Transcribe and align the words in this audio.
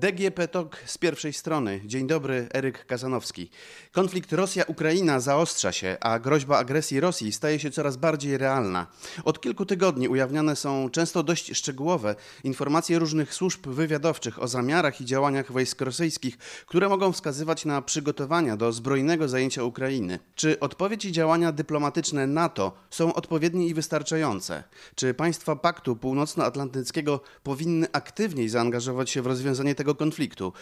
DGP 0.00 0.48
TOK 0.48 0.76
z 0.86 0.98
pierwszej 0.98 1.32
strony. 1.32 1.80
Dzień 1.84 2.06
dobry, 2.06 2.48
Eryk 2.54 2.86
Kazanowski. 2.86 3.50
Konflikt 3.92 4.32
Rosja-Ukraina 4.32 5.20
zaostrza 5.20 5.72
się, 5.72 5.96
a 6.00 6.18
groźba 6.18 6.58
agresji 6.58 7.00
Rosji 7.00 7.32
staje 7.32 7.58
się 7.58 7.70
coraz 7.70 7.96
bardziej 7.96 8.38
realna. 8.38 8.86
Od 9.24 9.40
kilku 9.40 9.66
tygodni 9.66 10.08
ujawniane 10.08 10.56
są 10.56 10.90
często 10.90 11.22
dość 11.22 11.56
szczegółowe 11.56 12.14
informacje 12.44 12.98
różnych 12.98 13.34
służb 13.34 13.68
wywiadowczych 13.68 14.42
o 14.42 14.48
zamiarach 14.48 15.00
i 15.00 15.04
działaniach 15.04 15.52
wojsk 15.52 15.80
rosyjskich, 15.80 16.38
które 16.66 16.88
mogą 16.88 17.12
wskazywać 17.12 17.64
na 17.64 17.82
przygotowania 17.82 18.56
do 18.56 18.72
zbrojnego 18.72 19.28
zajęcia 19.28 19.62
Ukrainy. 19.62 20.18
Czy 20.34 20.60
odpowiedź 20.60 21.04
i 21.04 21.12
działania 21.12 21.52
dyplomatyczne 21.52 22.26
NATO 22.26 22.72
są 22.90 23.14
odpowiednie 23.14 23.66
i 23.66 23.74
wystarczające? 23.74 24.64
Czy 24.94 25.14
państwa 25.14 25.56
Paktu 25.56 25.96
Północnoatlantyckiego 25.96 27.20
powinny 27.42 27.86
aktywniej 27.92 28.48
zaangażować 28.48 29.10
się 29.10 29.22
w 29.22 29.26
rozwiązanie 29.26 29.74
tego 29.74 29.85
konfliktu. 29.94 30.52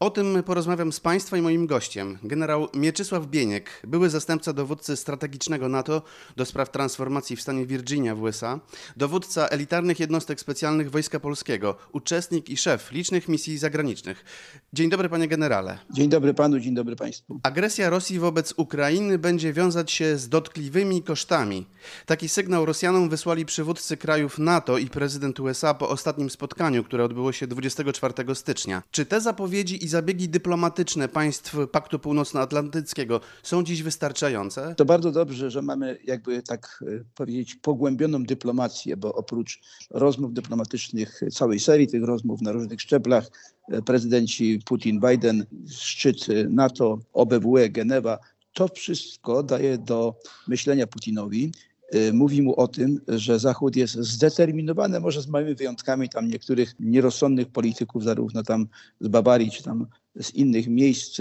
O 0.00 0.10
tym 0.10 0.42
porozmawiam 0.42 0.92
z 0.92 1.00
Państwa 1.00 1.36
i 1.36 1.42
moim 1.42 1.66
gościem, 1.66 2.18
generał 2.22 2.68
Mieczysław 2.74 3.26
Bieniek, 3.26 3.70
były 3.84 4.10
zastępca 4.10 4.52
dowódcy 4.52 4.96
strategicznego 4.96 5.68
NATO 5.68 6.02
do 6.36 6.44
spraw 6.44 6.70
transformacji 6.70 7.36
w 7.36 7.42
stanie 7.42 7.66
Virginia 7.66 8.14
w 8.14 8.22
USA, 8.22 8.60
dowódca 8.96 9.48
elitarnych 9.48 10.00
jednostek 10.00 10.40
specjalnych 10.40 10.90
Wojska 10.90 11.20
Polskiego, 11.20 11.76
uczestnik 11.92 12.50
i 12.50 12.56
szef 12.56 12.92
licznych 12.92 13.28
misji 13.28 13.58
zagranicznych. 13.58 14.24
Dzień 14.72 14.90
dobry, 14.90 15.08
panie 15.08 15.28
generale. 15.28 15.78
Dzień 15.90 16.08
dobry 16.08 16.34
panu, 16.34 16.60
dzień 16.60 16.74
dobry 16.74 16.96
państwu. 16.96 17.40
Agresja 17.42 17.90
Rosji 17.90 18.18
wobec 18.18 18.54
Ukrainy 18.56 19.18
będzie 19.18 19.52
wiązać 19.52 19.92
się 19.92 20.16
z 20.16 20.28
dotkliwymi 20.28 21.02
kosztami. 21.02 21.66
Taki 22.06 22.28
sygnał 22.28 22.66
Rosjanom 22.66 23.08
wysłali 23.08 23.46
przywódcy 23.46 23.96
krajów 23.96 24.38
NATO 24.38 24.78
i 24.78 24.86
prezydent 24.86 25.40
USA 25.40 25.74
po 25.74 25.88
ostatnim 25.88 26.30
spotkaniu, 26.30 26.84
które 26.84 27.04
odbyło 27.04 27.32
się 27.32 27.46
24 27.46 28.34
stycznia. 28.34 28.82
Czy 28.90 29.06
te 29.06 29.20
zapowiedzi 29.20 29.81
i 29.82 29.88
zabiegi 29.88 30.28
dyplomatyczne 30.28 31.08
państw 31.08 31.56
Paktu 31.72 31.98
Północnoatlantyckiego 31.98 33.20
są 33.42 33.64
dziś 33.64 33.82
wystarczające? 33.82 34.74
To 34.76 34.84
bardzo 34.84 35.12
dobrze, 35.12 35.50
że 35.50 35.62
mamy 35.62 35.98
jakby 36.04 36.42
tak 36.42 36.84
e, 36.86 37.04
powiedzieć 37.14 37.54
pogłębioną 37.54 38.24
dyplomację, 38.24 38.96
bo 38.96 39.14
oprócz 39.14 39.60
rozmów 39.90 40.32
dyplomatycznych, 40.32 41.20
całej 41.32 41.60
serii 41.60 41.86
tych 41.86 42.04
rozmów 42.04 42.42
na 42.42 42.52
różnych 42.52 42.80
szczeblach, 42.80 43.26
e, 43.68 43.82
prezydenci 43.82 44.60
Putin, 44.64 45.00
Biden, 45.00 45.46
szczyt 45.70 46.26
NATO, 46.50 46.98
OBWE, 47.12 47.68
Genewa, 47.68 48.18
to 48.52 48.68
wszystko 48.68 49.42
daje 49.42 49.78
do 49.78 50.14
myślenia 50.48 50.86
Putinowi, 50.86 51.44
e, 51.44 51.71
mówi 52.12 52.42
mu 52.42 52.54
o 52.60 52.68
tym, 52.68 53.00
że 53.08 53.38
Zachód 53.38 53.76
jest 53.76 53.94
zdeterminowany, 53.94 55.00
może 55.00 55.22
z 55.22 55.28
małymi 55.28 55.54
wyjątkami 55.54 56.08
tam 56.08 56.28
niektórych 56.28 56.74
nierozsądnych 56.80 57.48
polityków, 57.48 58.04
zarówno 58.04 58.42
tam 58.42 58.66
z 59.00 59.08
Bawarii, 59.08 59.50
czy 59.50 59.62
tam 59.62 59.86
z 60.20 60.34
innych 60.34 60.68
miejsc, 60.68 61.20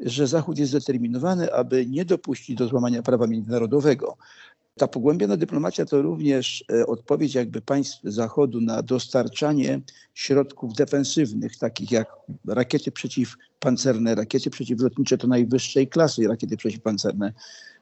że 0.00 0.26
Zachód 0.26 0.58
jest 0.58 0.70
zdeterminowany, 0.70 1.52
aby 1.52 1.86
nie 1.86 2.04
dopuścić 2.04 2.56
do 2.56 2.68
złamania 2.68 3.02
prawa 3.02 3.26
międzynarodowego. 3.26 4.16
Ta 4.78 4.88
pogłębiona 4.88 5.36
dyplomacja 5.36 5.84
to 5.84 6.02
również 6.02 6.64
e, 6.72 6.86
odpowiedź 6.86 7.34
jakby 7.34 7.60
państw 7.60 8.00
Zachodu 8.04 8.60
na 8.60 8.82
dostarczanie 8.82 9.80
środków 10.14 10.74
defensywnych, 10.74 11.58
takich 11.58 11.90
jak 11.90 12.16
rakiety 12.46 12.92
przeciwpancerne, 12.92 14.14
rakiety 14.14 14.50
przeciwlotnicze 14.50 15.18
to 15.18 15.26
najwyższej 15.26 15.88
klasy 15.88 16.28
rakiety 16.28 16.56
przeciwpancerne, 16.56 17.32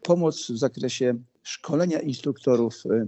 pomoc 0.03 0.51
w 0.51 0.59
zakresie 0.59 1.15
szkolenia 1.49 2.01
instruktorów 2.01 2.75
e, 2.87 3.07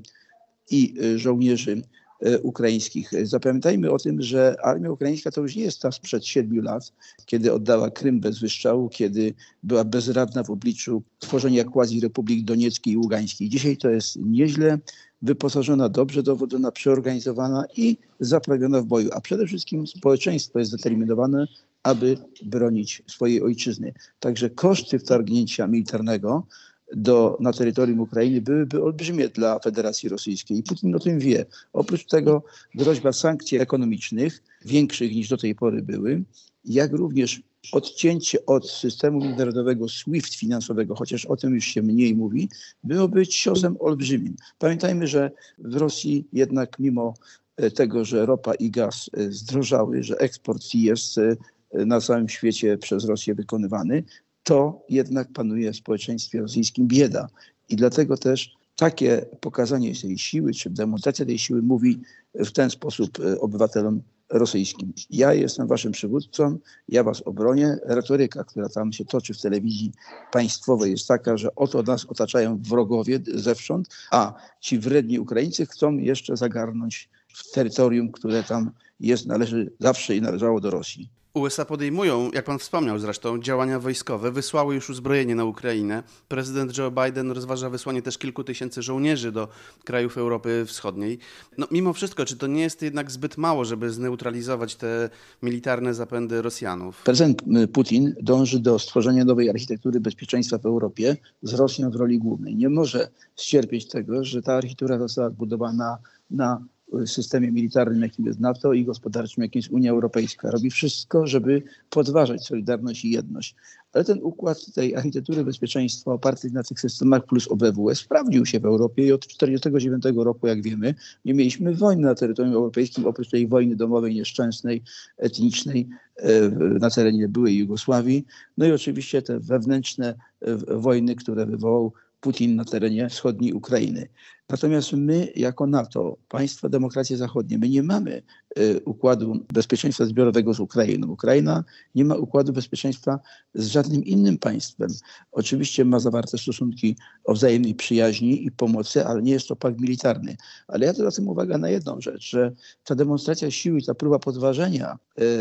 i 0.71 0.95
e, 1.03 1.19
żołnierzy 1.19 1.83
E, 2.21 2.41
ukraińskich. 2.41 3.11
Zapamiętajmy 3.23 3.91
o 3.91 3.99
tym, 3.99 4.23
że 4.23 4.57
armia 4.63 4.91
ukraińska 4.91 5.31
to 5.31 5.41
już 5.41 5.57
nie 5.57 5.63
jest 5.63 5.83
ta 5.83 5.93
sprzed 5.93 6.27
siedmiu 6.27 6.63
lat, 6.63 6.93
kiedy 7.27 7.53
oddała 7.53 7.91
Krym 7.91 8.21
bez 8.21 8.39
wyszczału, 8.39 8.89
kiedy 8.89 9.35
była 9.63 9.85
bezradna 9.85 10.43
w 10.43 10.51
obliczu 10.51 11.03
tworzenia 11.19 11.65
quasi-republik 11.65 12.45
donieckiej 12.45 12.93
i 12.93 12.97
ługańskiej. 12.97 13.49
Dzisiaj 13.49 13.77
to 13.77 13.91
jest 13.91 14.17
nieźle 14.17 14.79
wyposażona, 15.23 15.89
dobrze 15.89 16.23
dowodzona, 16.23 16.73
przeorganizowana 16.73 17.65
i 17.77 17.97
zaprawiona 18.21 18.81
w 18.81 18.85
boju. 18.85 19.11
A 19.13 19.21
przede 19.21 19.47
wszystkim 19.47 19.87
społeczeństwo 19.87 20.59
jest 20.59 20.71
zdeterminowane, 20.71 21.47
aby 21.83 22.17
bronić 22.43 23.03
swojej 23.07 23.43
ojczyzny. 23.43 23.93
Także 24.19 24.51
koszty 24.51 24.99
wtargnięcia 24.99 25.67
militarnego 25.67 26.47
do, 26.97 27.37
na 27.41 27.53
terytorium 27.53 28.01
Ukrainy 28.01 28.41
byłyby 28.41 28.83
olbrzymie 28.83 29.29
dla 29.29 29.59
Federacji 29.59 30.09
Rosyjskiej. 30.09 30.59
I 30.59 30.63
Putin 30.63 30.95
o 30.95 30.99
tym 30.99 31.19
wie. 31.19 31.47
Oprócz 31.73 32.05
tego 32.05 32.43
groźba 32.75 33.13
sankcji 33.13 33.59
ekonomicznych, 33.59 34.43
większych 34.65 35.15
niż 35.15 35.29
do 35.29 35.37
tej 35.37 35.55
pory 35.55 35.83
były, 35.83 36.23
jak 36.65 36.93
również 36.93 37.43
odcięcie 37.73 38.47
od 38.47 38.71
systemu 38.71 39.21
międzynarodowego 39.21 39.89
SWIFT 39.89 40.35
finansowego, 40.35 40.95
chociaż 40.95 41.27
o 41.27 41.37
tym 41.37 41.55
już 41.55 41.65
się 41.65 41.83
mniej 41.83 42.15
mówi, 42.15 42.49
byłoby 42.85 43.27
ciosem 43.27 43.77
olbrzymim. 43.81 44.37
Pamiętajmy, 44.59 45.07
że 45.07 45.31
w 45.59 45.77
Rosji 45.77 46.29
jednak 46.33 46.79
mimo 46.79 47.15
e, 47.57 47.71
tego, 47.71 48.05
że 48.05 48.27
ropa 48.27 48.55
i 48.55 48.71
gaz 48.71 49.11
e, 49.13 49.33
zdrożały, 49.33 50.03
że 50.03 50.19
eksport 50.19 50.75
jest 50.75 51.19
e, 51.19 51.37
na 51.73 52.01
całym 52.01 52.29
świecie 52.29 52.79
przez 52.79 53.05
Rosję 53.05 53.35
wykonywany, 53.35 54.05
to 54.51 54.83
jednak 54.89 55.33
panuje 55.33 55.73
w 55.73 55.77
społeczeństwie 55.77 56.41
rosyjskim 56.41 56.87
bieda. 56.87 57.29
I 57.69 57.77
dlatego 57.77 58.17
też 58.17 58.55
takie 58.77 59.27
pokazanie 59.41 59.95
tej 59.95 60.19
siły, 60.19 60.53
czy 60.53 60.71
demonstracja 60.71 61.27
tej 61.27 61.39
siły 61.39 61.63
mówi 61.63 62.01
w 62.35 62.51
ten 62.51 62.71
sposób 62.71 63.19
e, 63.21 63.41
obywatelom 63.41 64.03
rosyjskim. 64.31 64.93
Ja 65.11 65.35
jestem 65.35 65.67
waszym 65.67 65.93
przywódcą, 65.93 66.59
ja 66.89 67.05
was 67.05 67.23
obronię. 67.23 67.79
Retoryka, 67.85 68.45
która 68.45 68.69
tam 68.69 68.93
się 68.93 69.05
toczy 69.05 69.35
w 69.35 69.41
telewizji 69.41 69.93
państwowej 70.33 70.91
jest 70.91 71.09
taka, 71.09 71.37
że 71.37 71.55
oto 71.55 71.83
nas 71.83 72.07
otaczają 72.07 72.59
wrogowie 72.63 73.21
zewsząd, 73.35 73.89
a 74.11 74.35
ci 74.61 74.79
wredni 74.79 75.19
Ukraińcy 75.19 75.67
chcą 75.67 75.97
jeszcze 75.97 76.37
zagarnąć 76.37 77.09
w 77.35 77.51
terytorium, 77.51 78.13
które 78.13 78.43
tam 78.43 78.71
jest, 79.01 79.27
należy 79.27 79.73
zawsze 79.79 80.17
i 80.17 80.21
należało 80.21 80.61
do 80.61 80.71
Rosji. 80.71 81.20
USA 81.35 81.65
podejmują, 81.65 82.31
jak 82.35 82.45
pan 82.45 82.59
wspomniał 82.59 82.99
zresztą, 82.99 83.41
działania 83.41 83.81
wojskowe, 83.81 84.33
wysłały 84.33 84.75
już 84.75 84.91
uzbrojenie 84.91 85.35
na 85.35 85.45
Ukrainę. 85.45 86.03
Prezydent 86.29 86.79
Joe 86.79 86.91
Biden 86.91 87.31
rozważa 87.31 87.71
wysłanie 87.71 88.03
też 88.03 88.19
kilku 88.19 88.45
tysięcy 88.45 88.83
żołnierzy 88.83 89.33
do 89.33 89.49
krajów 89.85 90.19
Europy 90.19 90.65
Wschodniej. 90.67 91.19
No, 91.59 91.67
mimo 91.71 91.93
wszystko, 91.93 92.25
czy 92.25 92.37
to 92.37 92.47
nie 92.47 92.63
jest 92.63 92.83
jednak 92.83 93.11
zbyt 93.11 93.37
mało, 93.37 93.65
żeby 93.65 93.91
zneutralizować 93.91 94.75
te 94.77 95.11
militarne 95.43 95.95
zapędy 95.95 96.43
Rosjanów? 96.43 97.03
Prezydent 97.03 97.43
Putin 97.73 98.15
dąży 98.23 98.61
do 98.61 98.79
stworzenia 98.79 99.25
nowej 99.25 99.51
architektury 99.51 100.01
bezpieczeństwa 100.01 100.59
w 100.59 100.67
Europie 100.67 101.17
z 101.43 101.55
Rosją 101.55 101.91
w 101.91 101.97
roli 101.97 102.19
głównej. 102.19 102.57
Nie 102.57 102.69
może 102.69 103.09
ścierpieć 103.37 103.89
tego, 103.89 104.25
że 104.25 104.43
ta 104.43 104.55
architektura 104.55 104.99
została 104.99 105.31
zbudowana 105.31 105.99
na 106.31 106.63
systemie 107.07 107.53
militarnym, 107.53 108.03
jakim 108.03 108.27
jest 108.27 108.41
NATO 108.41 108.73
i 108.73 108.85
gospodarczym, 108.85 109.43
jakim 109.43 109.59
jest 109.59 109.71
Unia 109.71 109.91
Europejska. 109.91 110.51
Robi 110.51 110.71
wszystko, 110.71 111.27
żeby 111.27 111.63
podważać 111.91 112.47
solidarność 112.47 113.05
i 113.05 113.11
jedność. 113.11 113.55
Ale 113.93 114.05
ten 114.05 114.19
układ 114.23 114.73
tej 114.75 114.97
architektury 114.97 115.45
bezpieczeństwa 115.45 116.13
oparty 116.13 116.51
na 116.51 116.63
tych 116.63 116.81
systemach 116.81 117.27
plus 117.27 117.49
OBWE 117.51 117.95
sprawdził 117.95 118.47
się 118.47 118.61
w 118.61 118.65
Europie 118.65 119.07
i 119.07 119.13
od 119.13 119.27
1949 119.27 120.25
roku, 120.25 120.47
jak 120.47 120.63
wiemy, 120.63 120.95
nie 121.25 121.35
mieliśmy 121.35 121.75
wojny 121.75 122.03
na 122.03 122.15
terytorium 122.15 122.55
europejskim, 122.55 123.07
oprócz 123.07 123.31
tej 123.31 123.49
wojny 123.49 123.77
domowej, 123.77 124.15
nieszczęsnej, 124.15 124.83
etnicznej 125.19 125.89
e, 126.17 126.49
na 126.59 126.91
terenie 126.91 127.29
byłej 127.29 127.59
Jugosławii. 127.59 128.27
No 128.59 128.67
i 128.67 128.73
oczywiście 128.73 129.23
te 129.23 129.41
wewnętrzne 129.41 130.15
e, 130.41 130.57
wojny, 130.77 131.17
które 131.17 131.47
wywołał 131.47 131.93
Putin 132.21 132.57
na 132.57 132.65
terenie 132.65 133.09
wschodniej 133.09 133.53
Ukrainy. 133.53 134.09
Natomiast 134.51 134.93
my, 134.93 135.33
jako 135.37 135.67
NATO, 135.67 136.17
państwa 136.29 136.69
demokracje 136.69 137.17
zachodnie, 137.17 137.59
my 137.59 137.69
nie 137.69 137.83
mamy 137.83 138.23
y, 138.59 138.81
układu 138.85 139.47
bezpieczeństwa 139.53 140.05
zbiorowego 140.05 140.55
z 140.55 140.61
Ukrainą. 140.61 141.09
Ukraina 141.09 141.65
nie 141.95 142.05
ma 142.05 142.15
układu 142.15 142.53
bezpieczeństwa 142.53 143.21
z 143.55 143.67
żadnym 143.67 144.05
innym 144.05 144.39
państwem. 144.39 144.89
Oczywiście 145.33 145.85
ma 145.85 146.01
zawarte 146.01 146.39
stosunki 146.39 146.97
o 147.25 147.35
wzajemnej 147.35 147.75
przyjaźni 147.75 148.47
i 148.47 148.51
pomocy, 148.51 149.07
ale 149.07 149.23
nie 149.23 149.33
jest 149.33 149.49
to 149.49 149.57
pakt 149.57 149.81
militarny. 149.81 150.37
Ale 150.69 150.87
ja 150.87 150.93
zwracam 150.93 151.29
uwagę 151.29 151.59
na 151.59 151.69
jedną 151.69 152.01
rzecz, 152.01 152.31
że 152.31 152.53
ta 152.85 152.95
demonstracja 152.95 153.51
siły 153.51 153.83
ta 153.83 153.95
próba 153.95 154.19
podważenia 154.19 154.99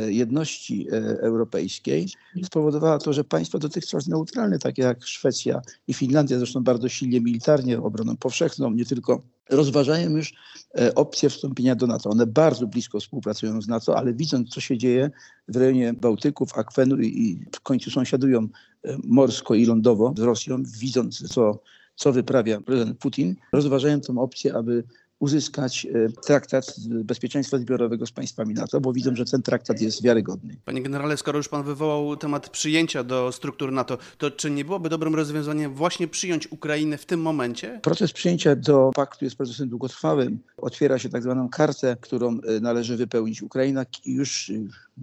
y, 0.07 0.13
jedności 0.13 0.87
y, 0.93 1.21
europejskiej 1.21 2.09
spowodowała 2.43 2.99
to, 2.99 3.13
że 3.13 3.23
państwa 3.23 3.57
dotychczas 3.57 4.07
neutralne, 4.07 4.59
takie 4.59 4.81
jak 4.81 5.03
Szwecja 5.03 5.61
i 5.87 5.93
Finlandia, 5.93 6.37
zresztą 6.37 6.63
bardzo 6.63 6.89
silnie 6.89 7.21
militarnie, 7.21 7.81
obroną 7.81 8.17
powszechną, 8.17 8.71
nie 8.71 8.85
tylko 8.85 8.98
tylko 8.99 9.23
rozważają 9.49 10.09
już 10.09 10.33
e, 10.79 10.95
opcję 10.95 11.29
wstąpienia 11.29 11.75
do 11.75 11.87
NATO. 11.87 12.09
One 12.09 12.27
bardzo 12.27 12.67
blisko 12.67 12.99
współpracują 12.99 13.61
z 13.61 13.67
NATO, 13.67 13.97
ale 13.97 14.13
widząc, 14.13 14.49
co 14.49 14.61
się 14.61 14.77
dzieje 14.77 15.11
w 15.47 15.55
rejonie 15.55 15.93
Bałtyku, 15.93 16.45
w 16.45 16.57
Akwenu 16.57 16.97
i 17.01 17.45
w 17.55 17.59
końcu 17.61 17.91
sąsiadują 17.91 18.47
e, 18.83 18.97
morsko 19.03 19.55
i 19.55 19.65
lądowo 19.65 20.13
z 20.17 20.19
Rosją, 20.19 20.63
widząc, 20.79 21.33
co, 21.33 21.59
co 21.95 22.13
wyprawia 22.13 22.61
prezydent 22.61 22.97
Putin, 22.97 23.35
rozważają 23.53 24.01
tę 24.01 24.13
opcję, 24.17 24.55
aby 24.55 24.83
uzyskać 25.19 25.85
e, 25.85 26.09
traktat 26.09 26.75
bezpieczeństwa 26.89 27.57
zbiorowego 27.57 28.05
z 28.05 28.11
państwami 28.11 28.53
NATO, 28.53 28.81
bo 28.81 28.93
widzą, 28.93 29.15
że 29.15 29.25
ten 29.25 29.41
traktat 29.41 29.81
jest 29.81 30.03
wiarygodny. 30.03 30.55
Panie 30.65 30.81
generale, 30.81 31.17
skoro 31.17 31.37
już 31.37 31.49
pan 31.49 31.63
wywołał 31.63 32.17
temat 32.17 32.49
przyjęcia 32.49 33.03
do 33.03 33.31
struktur 33.31 33.71
NATO, 33.71 33.97
to 34.17 34.31
czy 34.31 34.51
nie 34.51 34.65
byłoby 34.65 34.89
dobrym 34.89 35.15
rozwiązaniem 35.15 35.73
właśnie 35.73 36.07
przyjąć 36.07 36.51
Ukrainę 36.51 36.97
w 36.97 37.05
tym 37.05 37.21
momencie? 37.21 37.79
Proces 37.83 38.13
przyjęcia 38.13 38.55
do 38.55 38.91
paktu 38.95 39.25
jest 39.25 39.37
procesem 39.37 39.69
długotrwałym. 39.69 40.39
Otwiera 40.57 40.99
się 40.99 41.09
tak 41.09 41.23
zwaną 41.23 41.49
kartę, 41.49 41.97
którą 42.01 42.39
e, 42.41 42.59
należy 42.59 42.97
wypełnić. 42.97 43.41
Ukraina 43.41 43.85
już 44.05 44.49
e, 44.49 44.53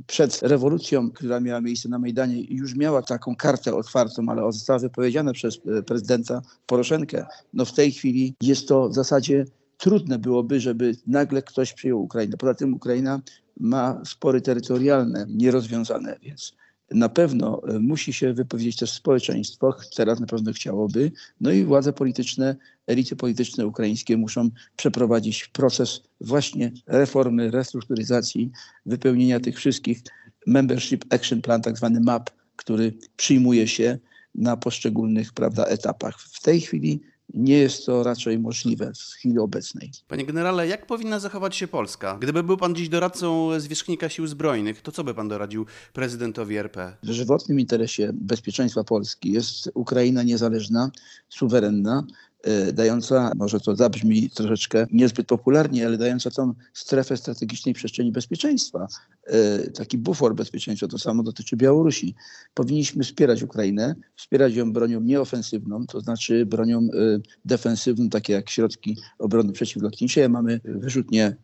przed 0.06 0.42
rewolucją, 0.42 1.10
która 1.10 1.40
miała 1.40 1.60
miejsce 1.60 1.88
na 1.88 1.98
Majdanie, 1.98 2.42
już 2.48 2.74
miała 2.74 3.02
taką 3.02 3.36
kartę 3.36 3.74
otwartą, 3.74 4.28
ale 4.28 4.52
została 4.52 4.78
wypowiedziana 4.78 5.32
przez 5.32 5.58
prezydenta 5.86 6.42
Poroszenkę. 6.66 7.26
No 7.54 7.64
w 7.64 7.72
tej 7.72 7.92
chwili 7.92 8.34
jest 8.40 8.68
to 8.68 8.88
w 8.88 8.94
zasadzie 8.94 9.44
trudne 9.76 10.18
byłoby, 10.18 10.60
żeby 10.60 10.96
nagle 11.06 11.42
ktoś 11.42 11.72
przyjął 11.72 12.02
Ukrainę. 12.02 12.36
Poza 12.36 12.54
tym 12.54 12.74
Ukraina 12.74 13.20
ma 13.60 14.02
spory 14.04 14.40
terytorialne 14.40 15.26
nierozwiązane, 15.28 16.18
więc 16.22 16.56
na 16.90 17.08
pewno 17.08 17.62
e, 17.68 17.78
musi 17.78 18.12
się 18.12 18.32
wypowiedzieć 18.32 18.76
też 18.76 18.90
społeczeństwo, 18.90 19.74
teraz 19.96 20.20
na 20.20 20.26
pewno 20.26 20.52
chciałoby, 20.52 21.12
no 21.40 21.50
i 21.50 21.64
władze 21.64 21.92
polityczne, 21.92 22.56
elity 22.86 23.16
polityczne 23.16 23.66
ukraińskie 23.66 24.16
muszą 24.16 24.50
przeprowadzić 24.76 25.48
proces 25.48 26.00
właśnie 26.20 26.72
reformy, 26.86 27.50
restrukturyzacji, 27.50 28.50
wypełnienia 28.86 29.40
tych 29.40 29.56
wszystkich 29.56 29.98
membership 30.46 31.14
action 31.14 31.42
plan, 31.42 31.62
tak 31.62 31.76
zwany 31.76 32.00
MAP, 32.00 32.30
który 32.56 32.98
przyjmuje 33.16 33.68
się 33.68 33.98
na 34.34 34.56
poszczególnych 34.56 35.32
prawda, 35.32 35.64
etapach. 35.64 36.20
W 36.20 36.42
tej 36.42 36.60
chwili 36.60 37.00
nie 37.36 37.58
jest 37.58 37.86
to 37.86 38.02
raczej 38.02 38.38
możliwe 38.38 38.92
w 38.94 38.98
chwili 38.98 39.38
obecnej. 39.38 39.90
Panie 40.08 40.26
generale, 40.26 40.68
jak 40.68 40.86
powinna 40.86 41.20
zachować 41.20 41.56
się 41.56 41.68
Polska? 41.68 42.18
Gdyby 42.20 42.42
był 42.42 42.56
pan 42.56 42.74
dziś 42.74 42.88
doradcą 42.88 43.60
zwierzchnika 43.60 44.08
sił 44.08 44.26
zbrojnych, 44.26 44.82
to 44.82 44.92
co 44.92 45.04
by 45.04 45.14
pan 45.14 45.28
doradził 45.28 45.66
prezydentowi 45.92 46.56
RP? 46.56 46.96
W 47.02 47.10
żywotnym 47.10 47.60
interesie 47.60 48.10
bezpieczeństwa 48.14 48.84
Polski 48.84 49.32
jest 49.32 49.70
Ukraina 49.74 50.22
niezależna, 50.22 50.90
suwerenna, 51.28 52.04
dająca, 52.72 53.32
może 53.36 53.60
to 53.60 53.76
zabrzmi 53.76 54.30
troszeczkę 54.30 54.86
niezbyt 54.92 55.26
popularnie, 55.26 55.86
ale 55.86 55.98
dająca 55.98 56.30
tą 56.30 56.54
strefę 56.74 57.16
strategicznej 57.16 57.74
przestrzeni 57.74 58.12
bezpieczeństwa, 58.12 58.86
e, 59.26 59.70
taki 59.70 59.98
bufor 59.98 60.34
bezpieczeństwa, 60.34 60.88
to 60.88 60.98
samo 60.98 61.22
dotyczy 61.22 61.56
Białorusi. 61.56 62.14
Powinniśmy 62.54 63.04
wspierać 63.04 63.42
Ukrainę, 63.42 63.94
wspierać 64.16 64.54
ją 64.54 64.72
bronią 64.72 65.00
nieofensywną, 65.00 65.86
to 65.86 66.00
znaczy 66.00 66.46
bronią 66.46 66.78
e, 66.78 66.88
defensywną, 67.44 68.08
takie 68.08 68.32
jak 68.32 68.50
środki 68.50 68.96
obrony 69.18 69.52
przeciwlotniczej. 69.52 70.28
Mamy 70.28 70.60
wyrzutnie 70.64 71.36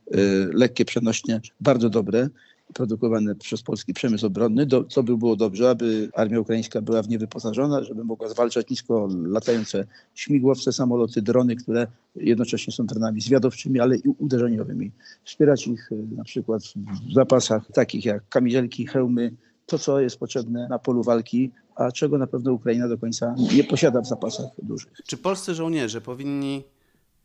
lekkie, 0.52 0.84
przenośnie, 0.84 1.40
bardzo 1.60 1.90
dobre 1.90 2.28
produkowane 2.74 3.34
przez 3.34 3.62
polski 3.62 3.94
przemysł 3.94 4.26
obronny, 4.26 4.66
do, 4.66 4.84
co 4.84 5.02
by 5.02 5.16
było 5.16 5.36
dobrze, 5.36 5.70
aby 5.70 6.08
armia 6.14 6.40
ukraińska 6.40 6.82
była 6.82 7.02
w 7.02 7.08
nie 7.08 7.18
wyposażona, 7.18 7.84
żeby 7.84 8.04
mogła 8.04 8.28
zwalczać 8.28 8.70
nisko 8.70 9.08
latające 9.24 9.86
śmigłowce, 10.14 10.72
samoloty, 10.72 11.22
drony, 11.22 11.56
które 11.56 11.86
jednocześnie 12.16 12.72
są 12.72 12.86
dronami 12.86 13.20
zwiadowczymi, 13.20 13.80
ale 13.80 13.96
i 13.96 14.08
uderzeniowymi. 14.18 14.90
Wspierać 15.24 15.66
ich 15.66 15.92
e, 15.92 16.16
na 16.16 16.24
przykład 16.24 16.62
w 17.10 17.14
zapasach 17.14 17.72
takich 17.72 18.04
jak 18.04 18.28
kamizelki, 18.28 18.86
hełmy, 18.86 19.32
to 19.66 19.78
co 19.78 20.00
jest 20.00 20.18
potrzebne 20.18 20.68
na 20.68 20.78
polu 20.78 21.02
walki, 21.02 21.50
a 21.74 21.92
czego 21.92 22.18
na 22.18 22.26
pewno 22.26 22.52
Ukraina 22.52 22.88
do 22.88 22.98
końca 22.98 23.34
nie 23.54 23.64
posiada 23.64 24.00
w 24.00 24.06
zapasach 24.06 24.46
dużych. 24.62 24.92
Czy 25.06 25.16
polscy 25.16 25.54
żołnierze 25.54 26.00
powinni 26.00 26.64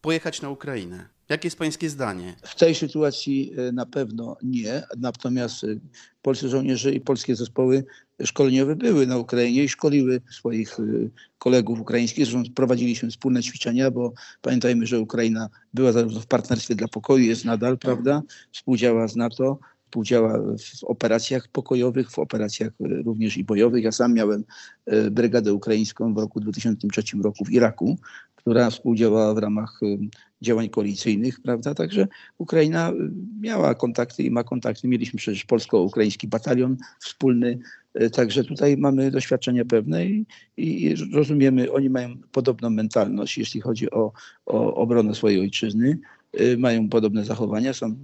pojechać 0.01 0.41
na 0.41 0.49
Ukrainę? 0.49 1.17
Jakie 1.29 1.47
jest 1.47 1.57
pańskie 1.57 1.89
zdanie? 1.89 2.35
W 2.41 2.56
tej 2.56 2.75
sytuacji 2.75 3.51
e, 3.57 3.71
na 3.71 3.85
pewno 3.85 4.38
nie. 4.44 4.83
Natomiast 4.97 5.63
e, 5.63 5.68
polscy 6.21 6.50
żołnierze 6.50 6.91
i 6.91 7.01
polskie 7.01 7.35
zespoły 7.35 7.83
szkoleniowe 8.24 8.75
były 8.75 9.07
na 9.07 9.18
Ukrainie 9.18 9.63
i 9.63 9.69
szkoliły 9.69 10.21
swoich 10.31 10.79
e, 10.79 10.83
kolegów 11.38 11.79
ukraińskich. 11.79 12.25
Zresztą 12.25 12.53
prowadziliśmy 12.56 13.09
wspólne 13.09 13.44
ćwiczenia, 13.44 13.91
bo 13.91 14.13
pamiętajmy, 14.41 14.85
że 14.85 15.00
Ukraina 15.00 15.50
była 15.74 15.91
zarówno 15.91 16.19
w 16.19 16.27
partnerstwie 16.27 16.75
dla 16.75 16.88
pokoju, 16.88 17.24
jest 17.24 17.45
nadal, 17.45 17.77
prawda? 17.77 18.21
Współdziała 18.51 19.07
z 19.07 19.15
NATO, 19.15 19.59
współdziała 19.85 20.39
w 20.39 20.83
operacjach 20.83 21.47
pokojowych, 21.47 22.12
w 22.12 22.19
operacjach 22.19 22.73
również 22.80 23.38
i 23.38 23.44
bojowych. 23.44 23.83
Ja 23.83 23.91
sam 23.91 24.13
miałem 24.13 24.44
brygadę 25.12 25.53
ukraińską 25.53 26.13
w 26.13 26.18
roku 26.18 26.39
2003 26.39 27.03
roku 27.23 27.45
w 27.45 27.51
Iraku, 27.51 27.97
która 28.35 28.69
współdziałała 28.69 29.33
w 29.33 29.38
ramach 29.38 29.80
działań 30.42 30.69
koalicyjnych, 30.69 31.42
prawda? 31.42 31.74
Także 31.74 32.07
Ukraina 32.38 32.92
y, 32.92 32.94
miała 33.42 33.75
kontakty 33.75 34.24
i 34.24 34.31
ma 34.31 34.44
kontakty. 34.44 34.88
Mieliśmy 34.88 35.18
przecież 35.18 35.45
polsko-ukraiński 35.45 36.28
batalion 36.28 36.78
wspólny, 37.00 37.60
y, 38.01 38.10
także 38.10 38.44
tutaj 38.44 38.78
mamy 38.78 39.12
doświadczenia 39.12 39.66
pewne 39.66 40.06
i, 40.06 40.25
i 40.57 40.95
rozumiemy, 41.13 41.72
oni 41.72 41.89
mają 41.89 42.18
podobną 42.31 42.69
mentalność, 42.69 43.38
jeśli 43.38 43.62
chodzi 43.62 43.92
o, 43.92 44.12
o 44.45 44.75
obronę 44.75 45.16
swojej 45.16 45.39
ojczyzny, 45.39 46.00
y, 46.42 46.57
mają 46.57 46.90
podobne 46.90 47.25
zachowania, 47.25 47.74
są 47.74 47.95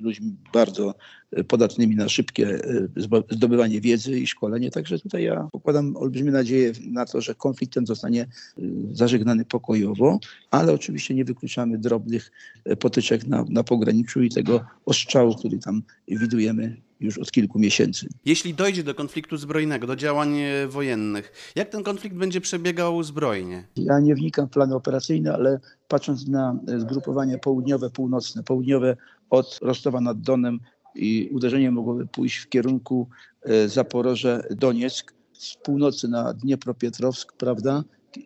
ludźmi 0.00 0.36
bardzo 0.52 0.94
e, 1.32 1.44
podatnymi 1.44 1.96
na 1.96 2.08
szybkie 2.08 2.64
e, 2.64 2.88
zdobywanie 3.30 3.80
wiedzy 3.80 4.20
i 4.20 4.26
szkolenie. 4.26 4.70
Także 4.70 4.98
tutaj 4.98 5.22
ja 5.22 5.48
pokładam 5.52 5.96
olbrzymie 5.96 6.30
nadzieję 6.30 6.72
na 6.90 7.06
to, 7.06 7.20
że 7.20 7.34
konflikt 7.34 7.74
ten 7.74 7.86
zostanie 7.86 8.22
e, 8.22 8.62
zażegnany 8.92 9.44
pokojowo, 9.44 10.18
ale 10.50 10.72
oczywiście 10.72 11.14
nie 11.14 11.24
wykluczamy 11.24 11.78
drobnych 11.78 12.32
potyczek 12.80 13.26
na, 13.26 13.44
na 13.48 13.64
pograniczu 13.64 14.22
i 14.22 14.30
tego 14.30 14.60
ostrzału, 14.84 15.34
który 15.34 15.58
tam 15.58 15.82
widujemy 16.08 16.76
już 17.00 17.18
od 17.18 17.30
kilku 17.30 17.58
miesięcy. 17.58 18.08
Jeśli 18.24 18.54
dojdzie 18.54 18.82
do 18.82 18.94
konfliktu 18.94 19.36
zbrojnego, 19.36 19.86
do 19.86 19.96
działań 19.96 20.34
wojennych, 20.68 21.52
jak 21.54 21.68
ten 21.68 21.82
konflikt 21.82 22.16
będzie 22.16 22.40
przebiegał 22.40 23.02
zbrojnie? 23.02 23.64
Ja 23.76 24.00
nie 24.00 24.14
wnikam 24.14 24.46
w 24.46 24.50
plany 24.50 24.74
operacyjne, 24.74 25.34
ale 25.34 25.60
patrząc 25.88 26.28
na 26.28 26.56
zgrupowanie 26.78 27.38
południowe, 27.38 27.90
północne, 27.90 28.42
południowe 28.42 28.96
od 29.30 29.58
Rostowa 29.62 30.00
nad 30.00 30.20
Donem 30.20 30.60
i 30.94 31.28
uderzenie 31.32 31.70
mogłoby 31.70 32.06
pójść 32.06 32.36
w 32.36 32.48
kierunku 32.48 33.08
e, 33.42 33.68
Zaporoże, 33.68 34.44
Donieck, 34.50 35.14
z 35.32 35.56
północy 35.56 36.08
na 36.08 36.34
Dniepropietrowsk, 36.34 37.32
prawda? 37.32 37.84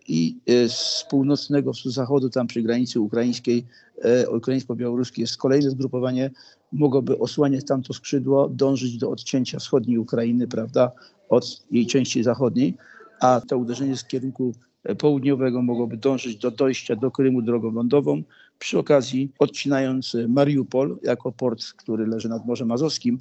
I 0.09 0.37
e, 0.47 0.69
z 0.69 1.07
północnego 1.11 1.73
zachodu, 1.85 2.31
tam 2.31 2.47
przy 2.47 2.63
granicy 2.63 3.01
ukraińskiej, 3.01 3.67
e, 4.03 4.31
ukraińsko-białoruskiej 4.31 5.21
jest 5.21 5.37
kolejne 5.37 5.71
zgrupowanie, 5.71 6.31
mogłoby 6.73 7.19
osłaniać 7.19 7.65
tamto 7.65 7.93
skrzydło, 7.93 8.49
dążyć 8.49 8.99
do 8.99 9.11
odcięcia 9.11 9.59
wschodniej 9.59 9.99
Ukrainy, 9.99 10.49
prawda, 10.49 10.93
od 11.29 11.63
jej 11.71 11.87
części 11.87 12.23
zachodniej, 12.23 12.75
a 13.21 13.41
to 13.49 13.59
uderzenie 13.59 13.97
z 13.97 14.05
kierunku 14.05 14.55
południowego 14.99 15.63
mogłoby 15.63 15.97
dążyć 15.97 16.37
do 16.37 16.51
dojścia 16.51 16.97
do 16.97 17.11
Krymu 17.11 17.43
drogą 17.43 17.73
lądową, 17.73 18.23
przy 18.59 18.79
okazji 18.79 19.33
odcinając 19.39 20.17
Mariupol 20.29 20.99
jako 21.03 21.33
port, 21.33 21.65
który 21.65 22.07
leży 22.07 22.29
nad 22.29 22.47
Morzem 22.47 22.71
Azowskim, 22.71 23.19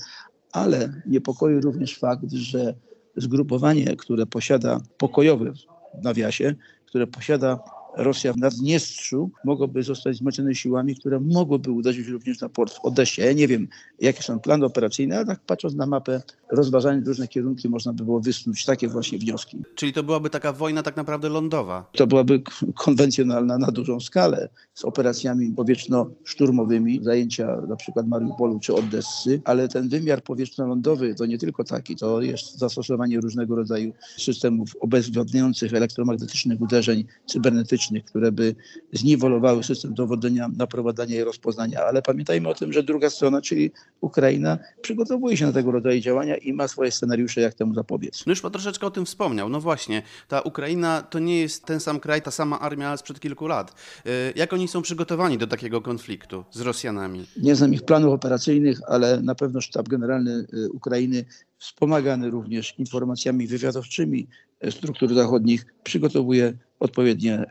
ale 0.51 1.01
niepokoi 1.05 1.55
również 1.55 1.97
fakt, 1.97 2.31
że 2.31 2.73
zgrupowanie, 3.15 3.95
które 3.95 4.25
posiada 4.25 4.81
pokojowe 4.97 5.53
w 6.01 6.03
nawiasie, 6.03 6.55
które 6.85 7.07
posiada 7.07 7.59
Rosja 7.97 8.33
w 8.33 8.37
Naddniestrzu 8.37 9.31
mogłoby 9.45 9.83
zostać 9.83 10.15
wzmocnione 10.15 10.55
siłami, 10.55 10.95
które 10.95 11.19
mogłyby 11.19 11.71
uderzyć 11.71 12.07
również 12.07 12.41
na 12.41 12.49
port 12.49 12.73
w 12.73 12.85
Odessie. 12.85 13.21
Ja 13.21 13.33
nie 13.33 13.47
wiem, 13.47 13.67
jakie 13.99 14.23
są 14.23 14.39
plany 14.39 14.65
operacyjne, 14.65 15.15
ale 15.15 15.25
tak 15.25 15.39
patrząc 15.45 15.75
na 15.75 15.85
mapę, 15.85 16.21
rozważając 16.53 17.07
różne 17.07 17.27
kierunki, 17.27 17.69
można 17.69 17.93
by 17.93 18.03
było 18.03 18.19
wysnuć 18.19 18.65
takie 18.65 18.87
właśnie 18.87 19.19
wnioski. 19.19 19.63
Czyli 19.75 19.93
to 19.93 20.03
byłaby 20.03 20.29
taka 20.29 20.53
wojna 20.53 20.83
tak 20.83 20.95
naprawdę 20.95 21.29
lądowa? 21.29 21.89
To 21.91 22.07
byłaby 22.07 22.41
konwencjonalna 22.75 23.57
na 23.57 23.67
dużą 23.67 23.99
skalę 23.99 24.49
z 24.73 24.85
operacjami 24.85 25.53
powietrzno-szturmowymi, 25.55 27.03
zajęcia 27.03 27.61
na 27.67 27.75
przykład 27.75 28.07
Mariupolu 28.07 28.59
czy 28.59 28.75
Odessy, 28.75 29.41
ale 29.45 29.67
ten 29.67 29.89
wymiar 29.89 30.23
powietrzno-lądowy 30.23 31.15
to 31.15 31.25
nie 31.25 31.37
tylko 31.37 31.63
taki, 31.63 31.95
to 31.95 32.21
jest 32.21 32.57
zastosowanie 32.57 33.19
różnego 33.19 33.55
rodzaju 33.55 33.93
systemów 34.17 34.75
obezwładniających 34.79 35.73
elektromagnetycznych 35.73 36.61
uderzeń 36.61 37.05
cybernetycznych, 37.25 38.05
które 38.05 38.31
by 38.31 38.55
zniwelowały 38.93 39.63
system 39.63 39.93
dowodzenia, 39.93 40.49
naprowadzania 40.57 41.15
i 41.15 41.23
rozpoznania. 41.23 41.79
Ale 41.85 42.01
pamiętajmy 42.01 42.49
o 42.49 42.53
tym, 42.53 42.73
że 42.73 42.83
druga 42.83 43.09
strona, 43.09 43.41
czyli 43.41 43.71
Ukraina, 44.01 44.57
przygotowuje 44.81 45.37
się 45.37 45.45
na 45.45 45.51
tego 45.51 45.71
rodzaju 45.71 46.01
działania 46.01 46.35
i 46.49 46.53
ma 46.53 46.67
swoje 46.67 46.91
scenariusze, 46.91 47.41
jak 47.41 47.53
temu 47.53 47.73
zapobiec. 47.73 48.23
No 48.25 48.31
już 48.31 48.41
pan 48.41 48.51
troszeczkę 48.51 48.87
o 48.87 48.91
tym 48.91 49.05
wspomniał. 49.05 49.49
No 49.49 49.61
właśnie, 49.61 50.03
ta 50.27 50.41
Ukraina 50.41 51.01
to 51.01 51.19
nie 51.19 51.39
jest 51.39 51.65
ten 51.65 51.79
sam 51.79 51.99
kraj, 51.99 52.21
ta 52.21 52.31
sama 52.31 52.59
armia 52.59 52.97
sprzed 52.97 53.19
kilku 53.19 53.47
lat. 53.47 53.73
Y, 54.05 54.33
jak 54.35 54.53
oni 54.53 54.67
są 54.67 54.81
przygotowani 54.81 55.37
do 55.37 55.47
takiego 55.47 55.81
konfliktu 55.81 56.45
z 56.51 56.61
Rosjanami? 56.61 57.25
Nie 57.37 57.55
znam 57.55 57.73
ich 57.73 57.85
planów 57.85 58.13
operacyjnych, 58.13 58.79
ale 58.87 59.21
na 59.21 59.35
pewno 59.35 59.61
sztab 59.61 59.89
generalny 59.89 60.45
y, 60.53 60.71
Ukrainy 60.71 61.25
wspomagany 61.57 62.29
również 62.29 62.79
informacjami 62.79 63.47
wywiadowczymi 63.47 64.27
struktur 64.69 65.13
zachodnich, 65.13 65.65
przygotowuje 65.83 66.53
odpowiednie 66.79 67.33
e, 67.35 67.45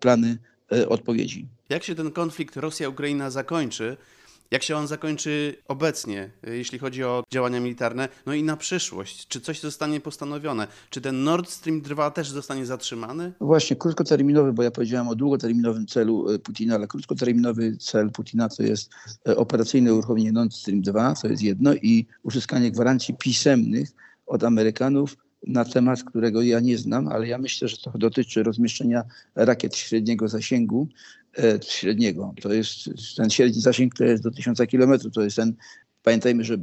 plany 0.00 0.38
e, 0.72 0.88
odpowiedzi. 0.88 1.46
Jak 1.68 1.82
się 1.82 1.94
ten 1.94 2.10
konflikt 2.10 2.56
Rosja-Ukraina 2.56 3.30
zakończy? 3.30 3.96
Jak 4.50 4.62
się 4.62 4.76
on 4.76 4.86
zakończy 4.86 5.56
obecnie, 5.68 6.30
jeśli 6.42 6.78
chodzi 6.78 7.04
o 7.04 7.24
działania 7.32 7.60
militarne? 7.60 8.08
No 8.26 8.34
i 8.34 8.42
na 8.42 8.56
przyszłość. 8.56 9.28
Czy 9.28 9.40
coś 9.40 9.60
zostanie 9.60 10.00
postanowione? 10.00 10.66
Czy 10.90 11.00
ten 11.00 11.24
Nord 11.24 11.50
Stream 11.50 11.80
2 11.80 12.10
też 12.10 12.30
zostanie 12.30 12.66
zatrzymany? 12.66 13.32
Właśnie 13.40 13.76
krótkoterminowy, 13.76 14.52
bo 14.52 14.62
ja 14.62 14.70
powiedziałem 14.70 15.08
o 15.08 15.14
długoterminowym 15.14 15.86
celu 15.86 16.30
e, 16.30 16.38
Putina, 16.38 16.74
ale 16.74 16.86
krótkoterminowy 16.86 17.76
cel 17.76 18.10
Putina 18.10 18.48
to 18.48 18.62
jest 18.62 18.90
e, 19.28 19.36
operacyjne 19.36 19.94
uruchomienie 19.94 20.32
Nord 20.32 20.54
Stream 20.54 20.80
2, 20.80 21.14
to 21.22 21.28
jest 21.28 21.42
jedno, 21.42 21.74
i 21.74 22.06
uzyskanie 22.22 22.70
gwarancji 22.70 23.14
pisemnych 23.14 23.88
od 24.26 24.44
Amerykanów 24.44 25.16
na 25.46 25.64
temat, 25.64 26.04
którego 26.04 26.42
ja 26.42 26.60
nie 26.60 26.78
znam, 26.78 27.08
ale 27.08 27.28
ja 27.28 27.38
myślę, 27.38 27.68
że 27.68 27.76
to 27.76 27.90
dotyczy 27.98 28.42
rozmieszczenia 28.42 29.04
rakiet 29.34 29.76
średniego 29.76 30.28
zasięgu, 30.28 30.88
e, 31.38 31.58
średniego. 31.62 32.34
To 32.42 32.52
jest 32.52 32.78
ten 33.16 33.30
średni 33.30 33.60
zasięg 33.60 33.94
to 33.94 34.04
jest 34.04 34.22
do 34.22 34.30
1000 34.30 34.58
kilometrów. 34.66 35.12
To 35.12 35.22
jest 35.22 35.36
ten, 35.36 35.54
pamiętajmy, 36.02 36.44
że 36.44 36.54
e, 36.54 36.58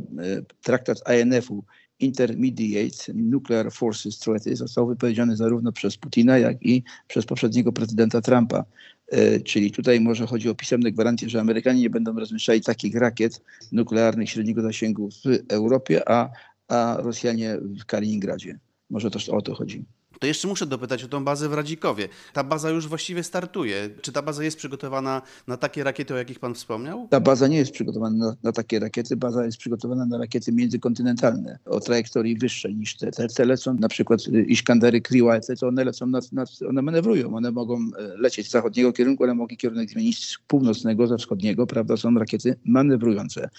traktat 0.62 0.98
INF-u 1.22 1.64
Intermediate 2.00 3.14
Nuclear 3.14 3.72
Forces 3.72 4.20
Treaty 4.20 4.56
został 4.56 4.88
wypowiedziany 4.88 5.36
zarówno 5.36 5.72
przez 5.72 5.98
Putina, 5.98 6.38
jak 6.38 6.66
i 6.66 6.84
przez 7.08 7.26
poprzedniego 7.26 7.72
prezydenta 7.72 8.22
Trumpa. 8.22 8.66
E, 9.12 9.40
Czyli 9.40 9.72
tutaj 9.72 10.00
może 10.00 10.28
chodzi 10.28 10.50
o 10.50 10.56
pisemne 10.56 10.92
gwarancje, 10.92 11.30
że 11.30 11.42
Amerykanie 11.42 11.82
nie 11.82 11.90
będą 11.90 12.20
rozmieszczali 12.20 12.62
takich 12.62 12.96
rakiet 12.96 13.42
nuklearnych 13.72 14.30
średniego 14.30 14.62
zasięgu 14.62 15.10
w 15.12 15.52
Europie, 15.54 16.10
a, 16.10 16.30
a 16.68 16.98
Rosjanie 17.00 17.58
w 17.82 17.86
Kaliningradzie. 17.86 18.60
Może 18.90 19.12
też 19.12 19.30
o 19.30 19.42
to 19.42 19.56
chodzi. 19.56 19.86
To 20.24 20.28
jeszcze 20.28 20.48
muszę 20.48 20.66
dopytać 20.66 21.04
o 21.04 21.08
tą 21.08 21.24
bazę 21.24 21.50
w 21.50 21.54
Radzikowie. 21.54 22.10
Ta 22.34 22.44
baza 22.44 22.70
już 22.70 22.88
właściwie 22.88 23.24
startuje. 23.24 23.90
Czy 24.02 24.12
ta 24.12 24.22
baza 24.22 24.44
jest 24.44 24.58
przygotowana 24.58 25.22
na 25.48 25.58
takie 25.58 25.84
rakiety, 25.84 26.14
o 26.14 26.18
jakich 26.18 26.40
pan 26.40 26.56
wspomniał? 26.56 27.08
Ta 27.10 27.20
baza 27.20 27.48
nie 27.48 27.58
jest 27.58 27.72
przygotowana 27.72 28.26
na, 28.26 28.36
na 28.44 28.52
takie 28.52 28.80
rakiety. 28.80 29.16
Baza 29.16 29.46
jest 29.46 29.58
przygotowana 29.58 30.06
na 30.06 30.18
rakiety 30.18 30.52
międzykontynentalne 30.52 31.60
o 31.66 31.80
trajektorii 31.80 32.38
wyższej 32.38 32.76
niż 32.76 32.98
te. 32.98 33.12
Te, 33.12 33.28
te 33.28 33.46
lecą 33.46 33.74
na 33.74 33.88
przykład 33.88 34.20
y, 34.28 34.44
Iskandery, 34.44 35.02
Kriwaety, 35.02 35.56
to 35.56 35.68
one 35.68 35.84
lecą, 35.84 36.08
nad, 36.08 36.32
nad, 36.32 36.50
one 36.70 36.82
manewrują. 36.82 37.36
One 37.36 37.52
mogą 37.52 37.76
e, 37.76 38.18
lecieć 38.18 38.48
z 38.48 38.52
zachodniego 38.52 38.94
kierunku, 38.94 39.24
ale 39.24 39.36
mogą 39.36 39.56
kierunek 39.58 39.90
zmienić 39.90 40.26
z 40.26 40.38
północnego, 40.48 41.08
ze 41.08 41.18
wschodniego, 41.18 41.68
prawda? 41.68 41.98
Są 41.98 42.14
rakiety 42.14 42.56
manewrujące. 42.66 43.50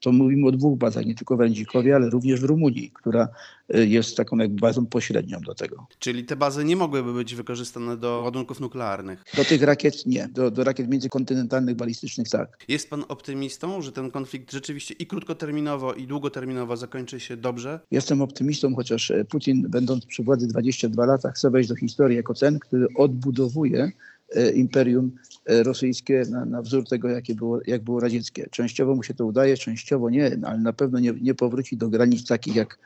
To 0.00 0.12
mówimy 0.12 0.48
o 0.48 0.52
dwóch 0.52 0.78
bazach, 0.78 1.06
nie 1.06 1.14
tylko 1.14 1.36
w 1.36 1.40
Rędzikowie, 1.40 1.96
ale 1.96 2.10
również 2.10 2.40
w 2.40 2.44
Rumunii, 2.44 2.90
która 2.94 3.28
y, 3.74 3.86
jest 3.86 4.16
taką 4.16 4.36
jakby 4.36 4.60
bazą 4.60 4.86
pośrednią 4.86 5.40
do 5.40 5.54
tego. 5.54 5.86
Czyli 6.08 6.24
te 6.24 6.36
bazy 6.36 6.64
nie 6.64 6.76
mogłyby 6.76 7.12
być 7.12 7.34
wykorzystane 7.34 7.96
do 7.96 8.22
ładunków 8.24 8.60
nuklearnych. 8.60 9.24
Do 9.36 9.44
tych 9.44 9.62
rakiet 9.62 10.06
nie, 10.06 10.28
do, 10.28 10.50
do 10.50 10.64
rakiet 10.64 10.88
międzykontynentalnych, 10.88 11.76
balistycznych 11.76 12.28
tak. 12.28 12.58
Jest 12.68 12.90
pan 12.90 13.04
optymistą, 13.08 13.82
że 13.82 13.92
ten 13.92 14.10
konflikt 14.10 14.52
rzeczywiście 14.52 14.94
i 14.98 15.06
krótkoterminowo, 15.06 15.94
i 15.94 16.06
długoterminowo 16.06 16.76
zakończy 16.76 17.20
się 17.20 17.36
dobrze? 17.36 17.80
Jestem 17.90 18.22
optymistą, 18.22 18.74
chociaż 18.74 19.10
e, 19.10 19.24
Putin, 19.24 19.66
będąc 19.68 20.06
przy 20.06 20.22
władzy 20.22 20.46
22 20.46 21.06
lata, 21.06 21.30
chce 21.30 21.50
wejść 21.50 21.68
do 21.68 21.76
historii 21.76 22.16
jako 22.16 22.34
ten, 22.34 22.58
który 22.58 22.86
odbudowuje 22.96 23.92
e, 24.34 24.50
imperium 24.50 25.10
e, 25.46 25.62
rosyjskie 25.62 26.22
na, 26.30 26.44
na 26.44 26.62
wzór 26.62 26.88
tego, 26.88 27.08
jakie 27.08 27.34
było, 27.34 27.60
jak 27.66 27.82
było 27.82 28.00
radzieckie. 28.00 28.46
Częściowo 28.50 28.94
mu 28.94 29.02
się 29.02 29.14
to 29.14 29.26
udaje, 29.26 29.56
częściowo 29.56 30.10
nie, 30.10 30.38
ale 30.42 30.58
na 30.58 30.72
pewno 30.72 30.98
nie, 30.98 31.12
nie 31.12 31.34
powróci 31.34 31.76
do 31.76 31.88
granic 31.88 32.26
takich, 32.26 32.56
jak, 32.56 32.78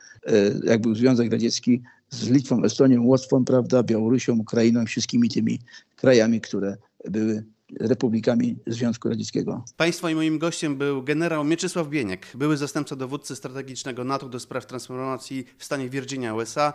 jak 0.63 0.81
był 0.81 0.95
Związek 0.95 1.31
Radziecki 1.31 1.81
z 2.13 2.29
Litwą, 2.29 2.63
Estonią, 2.63 3.03
Łotwą, 3.03 3.45
prawda, 3.45 3.83
Białorusią, 3.83 4.39
Ukrainą, 4.39 4.85
wszystkimi 4.85 5.29
tymi 5.29 5.59
krajami, 5.95 6.41
które 6.41 6.77
były 7.09 7.43
republikami 7.79 8.55
Związku 8.67 9.09
Radzieckiego. 9.09 9.63
Państwa 9.77 10.11
i 10.11 10.15
moim 10.15 10.39
gościem 10.39 10.77
był 10.77 11.03
generał 11.03 11.43
Mieczysław 11.43 11.89
Bieniek, 11.89 12.27
były 12.35 12.57
zastępca 12.57 12.95
dowódcy 12.95 13.35
strategicznego 13.35 14.03
NATO 14.03 14.29
do 14.29 14.39
spraw 14.39 14.65
transformacji 14.65 15.45
w 15.57 15.65
stanie 15.65 15.89
Virginia, 15.89 16.35
USA, 16.35 16.73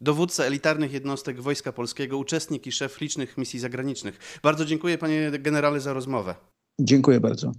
dowódca 0.00 0.44
elitarnych 0.44 0.92
jednostek 0.92 1.40
Wojska 1.40 1.72
Polskiego, 1.72 2.18
uczestnik 2.18 2.66
i 2.66 2.72
szef 2.72 3.00
licznych 3.00 3.38
misji 3.38 3.60
zagranicznych. 3.60 4.18
Bardzo 4.42 4.64
dziękuję 4.64 4.98
panie 4.98 5.30
generale 5.38 5.80
za 5.80 5.92
rozmowę. 5.92 6.34
Dziękuję 6.80 7.20
bardzo. 7.20 7.52